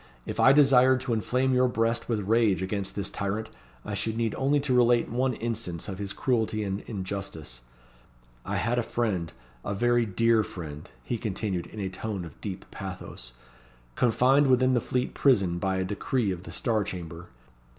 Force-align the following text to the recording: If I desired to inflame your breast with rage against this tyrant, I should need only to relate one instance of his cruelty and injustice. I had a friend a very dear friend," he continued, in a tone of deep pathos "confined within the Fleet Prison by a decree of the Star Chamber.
If 0.25 0.39
I 0.39 0.51
desired 0.51 0.99
to 1.01 1.13
inflame 1.13 1.53
your 1.53 1.67
breast 1.67 2.09
with 2.09 2.21
rage 2.27 2.63
against 2.63 2.95
this 2.95 3.11
tyrant, 3.11 3.51
I 3.85 3.93
should 3.93 4.17
need 4.17 4.33
only 4.33 4.59
to 4.61 4.73
relate 4.73 5.09
one 5.11 5.35
instance 5.35 5.87
of 5.87 5.99
his 5.99 6.11
cruelty 6.11 6.63
and 6.63 6.79
injustice. 6.87 7.61
I 8.43 8.55
had 8.55 8.79
a 8.79 8.81
friend 8.81 9.31
a 9.63 9.75
very 9.75 10.07
dear 10.07 10.41
friend," 10.43 10.89
he 11.03 11.19
continued, 11.19 11.67
in 11.67 11.79
a 11.79 11.87
tone 11.87 12.25
of 12.25 12.41
deep 12.41 12.65
pathos 12.71 13.33
"confined 13.93 14.47
within 14.47 14.73
the 14.73 14.81
Fleet 14.81 15.13
Prison 15.13 15.59
by 15.59 15.75
a 15.77 15.83
decree 15.85 16.31
of 16.31 16.45
the 16.45 16.51
Star 16.51 16.83
Chamber. 16.83 17.27